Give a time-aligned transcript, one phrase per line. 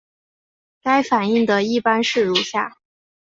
[0.81, 2.77] 该反应的一般式如下。